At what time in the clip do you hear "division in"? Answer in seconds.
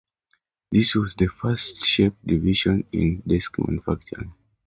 2.25-3.19